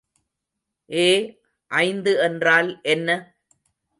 ஏ 0.89 1.09
ஐந்து 1.71 2.19
என்றால் 2.19 2.71
என்ன? 2.85 3.09